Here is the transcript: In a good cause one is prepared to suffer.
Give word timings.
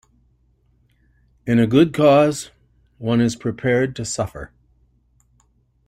In 1.45 1.59
a 1.59 1.67
good 1.67 1.93
cause 1.93 2.49
one 2.97 3.21
is 3.21 3.35
prepared 3.35 3.95
to 3.97 4.03
suffer. 4.03 4.51